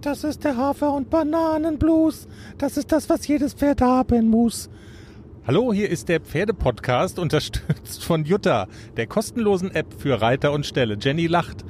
[0.00, 2.26] Das ist der Hafer- und Bananenblues.
[2.56, 4.70] Das ist das, was jedes Pferd haben muss.
[5.46, 8.66] Hallo, hier ist der Pferdepodcast, unterstützt von Jutta,
[8.96, 10.96] der kostenlosen App für Reiter und Ställe.
[10.98, 11.66] Jenny lacht.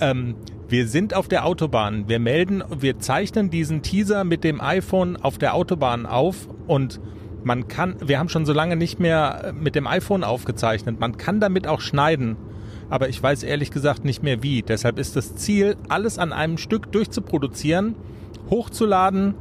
[0.00, 0.34] Ähm,
[0.68, 2.08] wir sind auf der Autobahn.
[2.08, 7.00] Wir melden, wir zeichnen diesen Teaser mit dem iPhone auf der Autobahn auf und
[7.44, 10.98] man kann, wir haben schon so lange nicht mehr mit dem iPhone aufgezeichnet.
[10.98, 12.36] Man kann damit auch schneiden
[12.90, 14.62] aber ich weiß ehrlich gesagt nicht mehr wie.
[14.62, 17.94] Deshalb ist das Ziel, alles an einem Stück durchzuproduzieren,
[18.50, 19.34] hochzuladen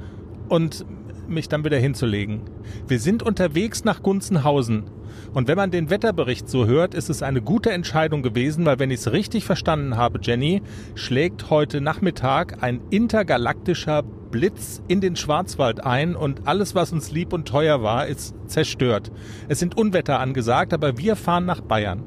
[0.48, 0.86] und
[1.28, 2.42] mich dann wieder hinzulegen.
[2.88, 4.86] Wir sind unterwegs nach Gunzenhausen.
[5.34, 8.92] Und wenn man den Wetterbericht so hört, ist es eine gute Entscheidung gewesen, weil wenn
[8.92, 10.62] ich es richtig verstanden habe, Jenny,
[10.96, 17.34] schlägt heute Nachmittag ein intergalaktischer Blitz in den Schwarzwald ein und alles, was uns lieb
[17.34, 19.12] und teuer war, ist zerstört.
[19.48, 22.04] Es sind Unwetter angesagt, aber wir fahren nach Bayern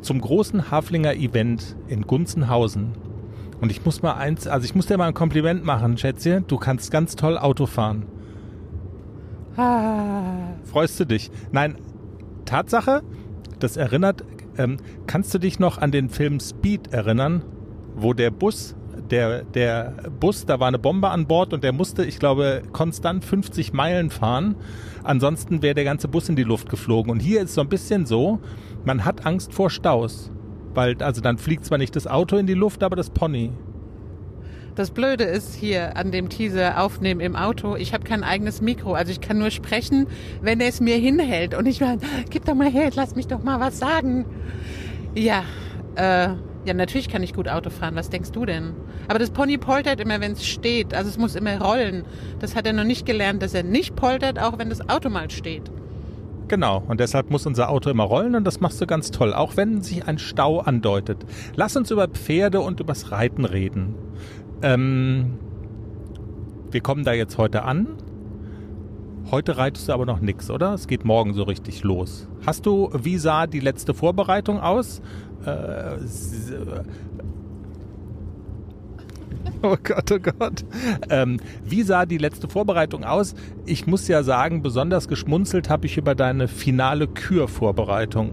[0.00, 2.92] zum großen Haflinger Event in Gunzenhausen.
[3.60, 6.46] Und ich muss mal eins, also ich muss dir mal ein Kompliment machen, Schätzchen.
[6.46, 8.06] Du kannst ganz toll Auto fahren.
[9.56, 10.54] Ah.
[10.64, 11.30] Freust du dich?
[11.52, 11.76] Nein,
[12.44, 13.02] Tatsache,
[13.58, 14.24] das erinnert,
[14.58, 17.42] ähm, kannst du dich noch an den Film Speed erinnern,
[17.94, 18.76] wo der Bus
[19.10, 23.24] der, der Bus, da war eine Bombe an Bord und der musste, ich glaube, konstant
[23.24, 24.56] 50 Meilen fahren.
[25.04, 27.10] Ansonsten wäre der ganze Bus in die Luft geflogen.
[27.10, 28.40] Und hier ist so ein bisschen so,
[28.84, 30.30] man hat Angst vor Staus.
[30.74, 33.52] Weil, also dann fliegt zwar nicht das Auto in die Luft, aber das Pony.
[34.74, 38.92] Das Blöde ist hier an dem Teaser aufnehmen im Auto, ich habe kein eigenes Mikro,
[38.92, 40.06] also ich kann nur sprechen,
[40.42, 41.54] wenn er es mir hinhält.
[41.54, 44.26] Und ich meine, gib doch mal her, lass mich doch mal was sagen.
[45.14, 45.44] Ja,
[45.94, 46.28] äh,
[46.66, 47.94] ja, natürlich kann ich gut Auto fahren.
[47.94, 48.74] Was denkst du denn?
[49.08, 50.94] Aber das Pony poltert immer, wenn es steht.
[50.94, 52.04] Also es muss immer rollen.
[52.40, 55.30] Das hat er noch nicht gelernt, dass er nicht poltert, auch wenn das Auto mal
[55.30, 55.70] steht.
[56.48, 59.56] Genau, und deshalb muss unser Auto immer rollen und das machst du ganz toll, auch
[59.56, 61.18] wenn sich ein Stau andeutet.
[61.56, 63.94] Lass uns über Pferde und übers Reiten reden.
[64.62, 65.38] Ähm,
[66.70, 67.88] wir kommen da jetzt heute an.
[69.30, 70.74] Heute reitest du aber noch nix, oder?
[70.74, 72.28] Es geht morgen so richtig los.
[72.46, 75.02] Hast du, wie sah die letzte Vorbereitung aus?
[75.44, 75.50] Äh,
[79.62, 80.64] oh Gott, oh Gott.
[81.10, 83.34] Ähm, wie sah die letzte Vorbereitung aus?
[83.64, 88.32] Ich muss ja sagen, besonders geschmunzelt habe ich über deine finale Kürvorbereitung.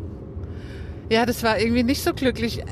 [1.09, 2.63] Ja, das war irgendwie nicht so glücklich.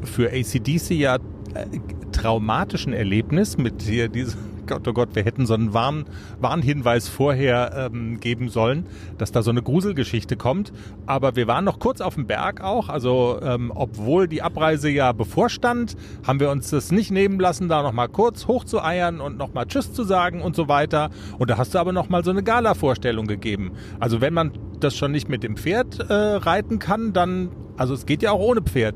[0.03, 1.65] für ACDC ja äh,
[2.11, 6.05] traumatischen Erlebnis mit hier diesem Gott, oh Gott, wir hätten so einen Warn
[6.39, 8.85] Warnhinweis vorher ähm, geben sollen,
[9.17, 10.71] dass da so eine Gruselgeschichte kommt.
[11.07, 12.87] Aber wir waren noch kurz auf dem Berg auch.
[12.87, 17.81] Also ähm, obwohl die Abreise ja bevorstand, haben wir uns das nicht nehmen lassen, da
[17.81, 21.09] noch mal kurz hochzueiern und noch mal Tschüss zu sagen und so weiter.
[21.39, 23.71] Und da hast du aber noch mal so eine Gala-Vorstellung gegeben.
[23.99, 28.05] Also wenn man das schon nicht mit dem Pferd äh, reiten kann, dann, also es
[28.05, 28.93] geht ja auch ohne Pferd.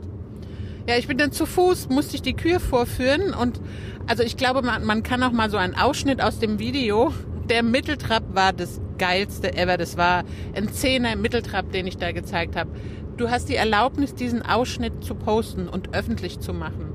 [0.88, 3.61] Ja, ich bin dann zu Fuß, musste ich die Kühe vorführen und
[4.07, 7.13] also ich glaube, man, man kann auch mal so einen Ausschnitt aus dem Video.
[7.49, 9.77] Der Mitteltrap war das geilste ever.
[9.77, 10.23] Das war
[10.55, 12.69] ein Zehner Mitteltrap, den ich da gezeigt habe.
[13.16, 16.90] Du hast die Erlaubnis, diesen Ausschnitt zu posten und öffentlich zu machen.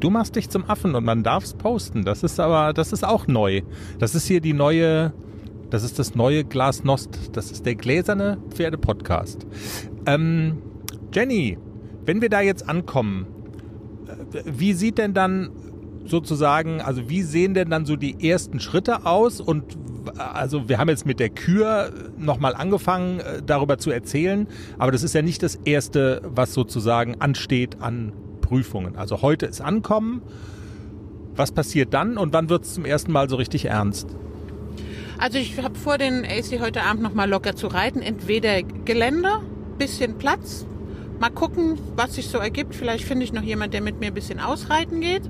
[0.00, 2.04] Du machst dich zum Affen und man darf es posten.
[2.04, 3.60] Das ist aber, das ist auch neu.
[3.98, 5.12] Das ist hier die neue,
[5.68, 7.36] das ist das neue Glasnost.
[7.36, 9.46] Das ist der gläserne Pferde-Podcast.
[10.06, 10.62] Ähm,
[11.12, 11.58] Jenny,
[12.06, 13.26] wenn wir da jetzt ankommen,
[14.32, 15.50] äh, wie sieht denn dann
[16.04, 19.76] sozusagen, also wie sehen denn dann so die ersten Schritte aus und
[20.16, 24.48] also wir haben jetzt mit der Kür nochmal angefangen, äh, darüber zu erzählen,
[24.78, 28.96] aber das ist ja nicht das Erste, was sozusagen ansteht an Prüfungen.
[28.96, 30.22] Also heute ist Ankommen.
[31.36, 34.08] Was passiert dann und wann wird es zum ersten Mal so richtig ernst?
[35.18, 38.00] Also ich habe vor, den AC heute Abend nochmal locker zu reiten.
[38.00, 39.42] Entweder Geländer,
[39.78, 40.66] bisschen Platz,
[41.20, 42.74] mal gucken, was sich so ergibt.
[42.74, 45.22] Vielleicht finde ich noch jemand, der mit mir ein bisschen ausreiten geht.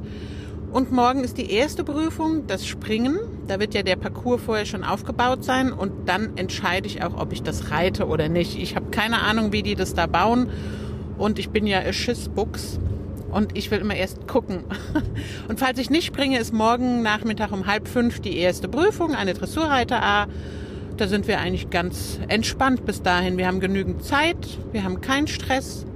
[0.72, 3.19] Und morgen ist die erste Prüfung, das Springen.
[3.48, 7.32] Da wird ja der Parcours vorher schon aufgebaut sein und dann entscheide ich auch, ob
[7.32, 8.56] ich das reite oder nicht.
[8.56, 10.48] Ich habe keine Ahnung, wie die das da bauen
[11.19, 12.78] und ich bin ja Schissbuchs
[13.32, 14.64] und ich will immer erst gucken.
[15.48, 19.34] Und falls ich nicht springe, ist morgen Nachmittag um halb fünf die erste Prüfung, eine
[19.34, 20.26] Dressurreiter A.
[21.00, 23.38] Da sind wir eigentlich ganz entspannt bis dahin.
[23.38, 25.87] Wir haben genügend Zeit, wir haben keinen Stress.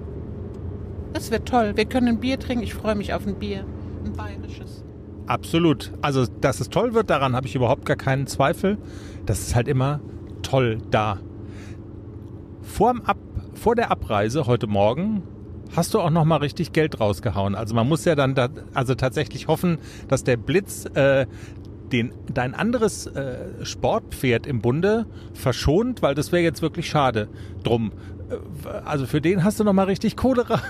[1.13, 1.77] Es wird toll.
[1.77, 2.65] Wir können ein Bier trinken.
[2.65, 3.67] Ich freue mich auf ein Bier.
[4.03, 4.83] Ein bayerisches.
[5.27, 5.93] Absolut.
[6.01, 8.79] Also, dass es toll wird, daran habe ich überhaupt gar keinen Zweifel.
[9.27, 10.01] Das ist halt immer
[10.41, 11.19] toll da.
[12.63, 13.19] Vorm Ab
[13.53, 15.23] vor der Abreise heute Morgen
[15.77, 17.55] hast du auch noch mal richtig Geld rausgehauen.
[17.55, 19.77] Also man muss ja dann da, also tatsächlich hoffen,
[20.09, 21.27] dass der Blitz äh,
[21.95, 27.29] den, dein anderes äh, Sportpferd im Bunde verschont, weil das wäre jetzt wirklich schade
[27.63, 27.93] drum.
[28.29, 30.61] Äh, also für den hast du noch mal richtig Kohle ra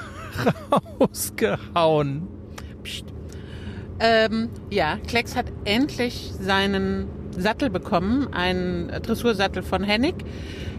[1.01, 2.29] rausgehauen.
[2.83, 3.07] Psst.
[4.01, 10.17] Ähm, ja, Klecks hat endlich seinen Sattel bekommen, einen Dressursattel von Hennig.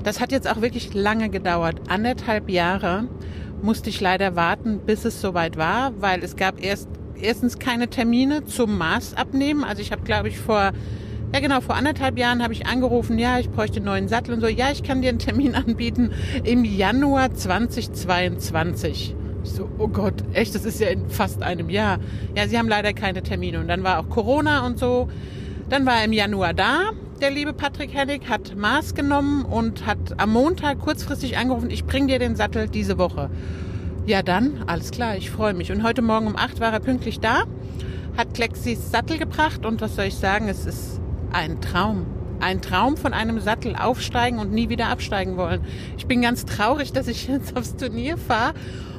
[0.03, 3.07] Das hat jetzt auch wirklich lange gedauert, anderthalb Jahre
[3.62, 6.89] musste ich leider warten, bis es soweit war, weil es gab erst
[7.19, 9.63] erstens keine Termine zum Maß abnehmen.
[9.63, 10.71] Also ich habe, glaube ich, vor
[11.33, 14.39] ja genau, vor anderthalb Jahren habe ich angerufen, ja, ich bräuchte einen neuen Sattel und
[14.39, 14.47] so.
[14.47, 16.12] Ja, ich kann dir einen Termin anbieten
[16.45, 19.15] im Januar 2022.
[19.44, 22.00] Ich so, oh Gott, echt, das ist ja in fast einem Jahr.
[22.35, 23.59] Ja, sie haben leider keine Termine.
[23.59, 25.09] Und dann war auch Corona und so.
[25.69, 26.91] Dann war er im Januar da,
[27.21, 32.07] der liebe Patrick Hennig, hat Maß genommen und hat am Montag kurzfristig angerufen, ich bring
[32.07, 33.29] dir den Sattel diese Woche.
[34.07, 35.72] Ja dann, alles klar, ich freue mich.
[35.72, 37.46] Und heute Morgen um acht war er pünktlich da,
[38.16, 42.06] hat Klexis Sattel gebracht und was soll ich sagen, es ist ein Traum.
[42.40, 45.62] Ein Traum von einem Sattel aufsteigen und nie wieder absteigen wollen.
[45.98, 48.54] Ich bin ganz traurig, dass ich jetzt aufs Turnier fahre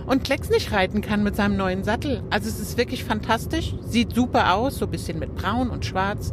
[0.07, 2.25] und Klecks nicht reiten kann mit seinem neuen Sattel.
[2.31, 6.33] Also es ist wirklich fantastisch, sieht super aus, so ein bisschen mit braun und schwarz.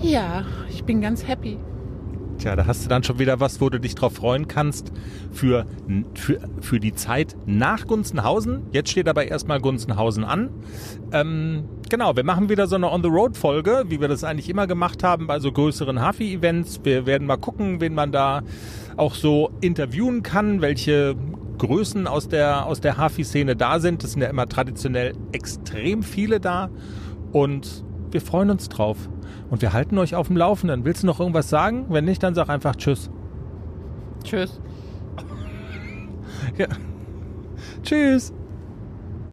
[0.00, 1.58] Ja, ich bin ganz happy.
[2.40, 4.92] Tja, da hast du dann schon wieder was, wo du dich drauf freuen kannst
[5.30, 5.66] für,
[6.14, 8.62] für, für die Zeit nach Gunzenhausen.
[8.72, 10.48] Jetzt steht aber erstmal Gunzenhausen an.
[11.12, 15.26] Ähm, genau, wir machen wieder so eine On-the-Road-Folge, wie wir das eigentlich immer gemacht haben
[15.26, 16.80] bei so größeren Hafi-Events.
[16.82, 18.40] Wir werden mal gucken, wen man da
[18.96, 21.16] auch so interviewen kann, welche
[21.58, 24.02] Größen aus der, aus der Hafi-Szene da sind.
[24.02, 26.70] Das sind ja immer traditionell extrem viele da.
[27.32, 29.08] Und wir freuen uns drauf.
[29.50, 30.84] Und wir halten euch auf dem Laufenden.
[30.84, 31.86] Willst du noch irgendwas sagen?
[31.88, 33.10] Wenn nicht, dann sag einfach Tschüss.
[34.24, 34.60] Tschüss.
[36.56, 36.66] ja.
[37.82, 38.32] Tschüss.